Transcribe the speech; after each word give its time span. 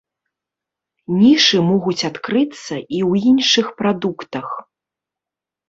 Нішы 1.23 1.57
могуць 1.71 2.05
адкрыцца 2.09 2.59
і 2.61 2.99
ў 3.09 3.31
іншых 3.35 3.67
прадуктах. 3.85 4.47